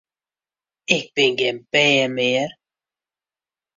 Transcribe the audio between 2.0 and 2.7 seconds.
mear!